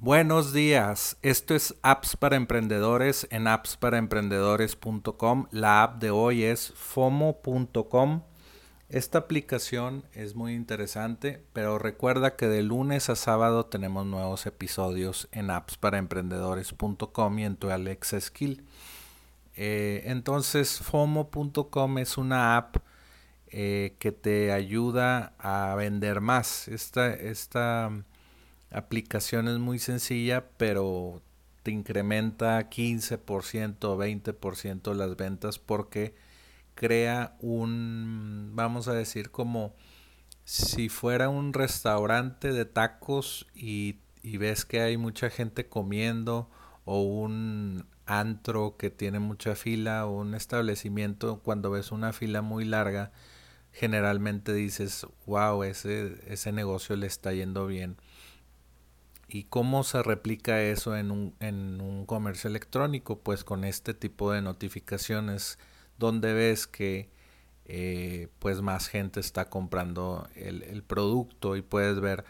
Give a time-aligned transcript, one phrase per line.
[0.00, 5.48] Buenos días, esto es Apps para Emprendedores en appsparaemprendedores.com.
[5.50, 8.22] La app de hoy es fomo.com.
[8.88, 15.26] Esta aplicación es muy interesante, pero recuerda que de lunes a sábado tenemos nuevos episodios
[15.32, 18.64] en appsparaemprendedores.com y en tu Alexa Skill.
[19.56, 22.76] Eh, entonces, fomo.com es una app
[23.48, 26.68] eh, que te ayuda a vender más.
[26.68, 27.90] Esta, esta
[28.70, 31.22] aplicación es muy sencilla, pero
[31.62, 36.14] te incrementa 15% o 20% las ventas porque
[36.74, 39.74] crea un, vamos a decir, como
[40.44, 46.48] si fuera un restaurante de tacos y, y ves que hay mucha gente comiendo
[46.84, 52.64] o un antro que tiene mucha fila o un establecimiento, cuando ves una fila muy
[52.64, 53.12] larga,
[53.72, 57.96] generalmente dices, wow, ese, ese negocio le está yendo bien.
[59.28, 63.18] ¿Y cómo se replica eso en un, en un comercio electrónico?
[63.18, 65.58] Pues con este tipo de notificaciones
[65.98, 67.10] donde ves que
[67.66, 72.24] eh, pues más gente está comprando el, el producto y puedes ver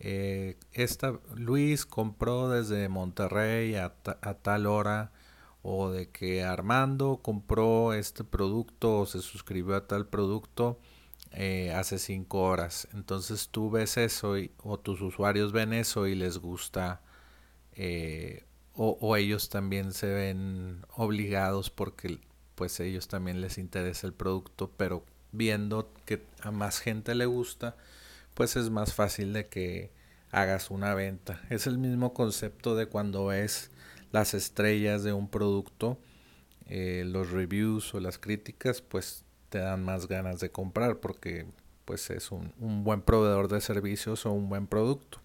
[0.00, 5.12] eh, esta Luis compró desde Monterrey a, a, tal hora
[5.62, 10.80] o de que Armando compró este producto o se suscribió a tal producto
[11.32, 12.88] eh, hace cinco horas.
[12.92, 17.02] Entonces tú ves eso y, o tus usuarios ven eso y les gusta
[17.72, 22.18] eh, o, ellos también se ven obligados porque
[22.54, 27.76] pues ellos también les interesa el producto, pero viendo que a más gente le gusta,
[28.34, 29.90] pues es más fácil de que
[30.30, 31.42] hagas una venta.
[31.50, 33.70] Es el mismo concepto de cuando ves
[34.12, 35.98] las estrellas de un producto,
[36.66, 41.46] eh, los reviews o las críticas, pues te dan más ganas de comprar porque
[41.84, 45.20] pues es un, un buen proveedor de servicios o un buen producto.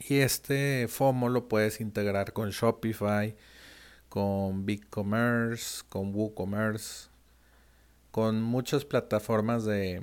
[0.00, 3.36] Y este FOMO lo puedes integrar con Shopify,
[4.08, 7.08] con BigCommerce, con WooCommerce,
[8.10, 10.02] con muchas plataformas de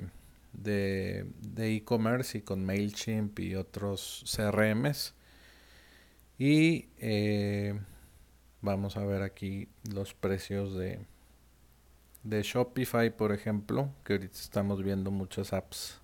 [1.56, 5.14] e-commerce y con MailChimp y otros CRMs.
[6.38, 7.78] Y eh,
[8.60, 11.00] vamos a ver aquí los precios de,
[12.26, 16.00] de Shopify, por ejemplo, que ahorita estamos viendo muchas apps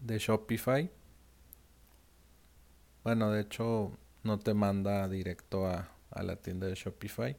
[0.00, 0.90] de Shopify.
[3.04, 3.92] Bueno, de hecho,
[4.24, 7.36] no te manda directo a, a la tienda de Shopify.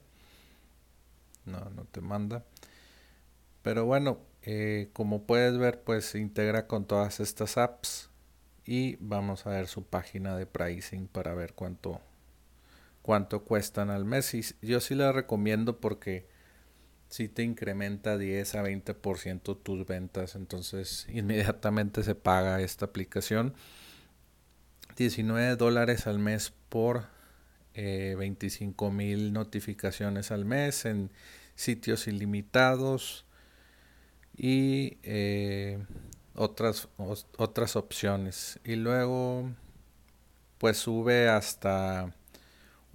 [1.46, 2.46] No, no te manda.
[3.62, 8.10] Pero bueno, eh, como puedes ver, pues se integra con todas estas apps.
[8.66, 12.00] Y vamos a ver su página de pricing para ver cuánto,
[13.02, 14.34] cuánto cuestan al mes.
[14.34, 16.34] Y yo sí la recomiendo porque
[17.10, 23.54] si te incrementa 10 a 20% tus ventas, entonces inmediatamente se paga esta aplicación.
[24.98, 27.08] 19 dólares al mes por
[27.74, 31.12] eh, 25 mil notificaciones al mes en
[31.56, 33.26] sitios ilimitados
[34.38, 35.84] y eh,
[36.36, 38.60] otras, otras opciones.
[38.64, 39.52] Y luego
[40.58, 42.14] pues sube hasta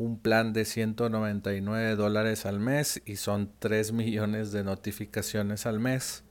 [0.00, 6.24] un plan de 199 dólares al mes y son 3 millones de notificaciones al mes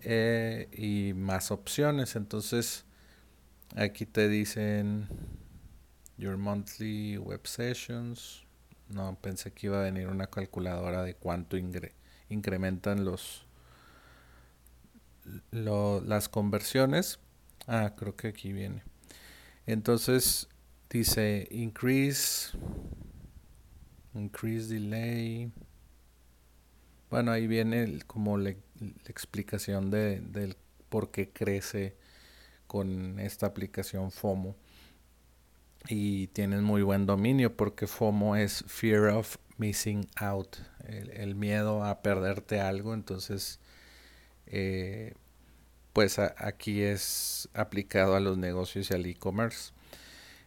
[0.00, 2.16] eh, y más opciones.
[2.16, 2.86] Entonces
[3.76, 5.08] aquí te dicen
[6.16, 8.46] your monthly web sessions.
[8.88, 11.58] No, pensé que iba a venir una calculadora de cuánto
[12.30, 13.46] incrementan los
[15.50, 17.20] lo, las conversiones.
[17.66, 18.82] Ah, creo que aquí viene.
[19.66, 20.48] Entonces
[20.90, 22.50] Dice increase,
[24.12, 25.52] increase delay.
[27.10, 28.56] Bueno, ahí viene como la
[29.06, 30.56] explicación de, del
[30.88, 31.94] por qué crece
[32.66, 34.56] con esta aplicación FOMO.
[35.88, 40.56] Y tienes muy buen dominio porque FOMO es Fear of Missing Out,
[40.88, 42.94] el, el miedo a perderte algo.
[42.94, 43.60] Entonces,
[44.46, 45.14] eh,
[45.92, 49.72] pues aquí es aplicado a los negocios y al e-commerce.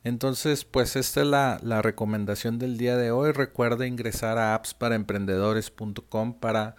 [0.04, 3.32] Entonces, pues esta es la, la, recomendación del día de hoy.
[3.32, 6.76] Recuerda ingresar a appsparaemprendedores.com para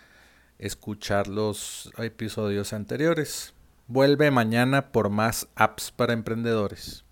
[0.58, 3.54] escuchar los episodios anteriores.
[3.86, 7.03] Vuelve mañana por más apps para emprendedores.